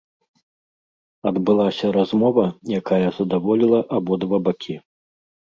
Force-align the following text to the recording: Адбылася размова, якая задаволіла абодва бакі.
Адбылася 1.31 1.91
размова, 1.97 2.45
якая 2.79 3.07
задаволіла 3.19 3.79
абодва 4.01 4.43
бакі. 4.51 4.75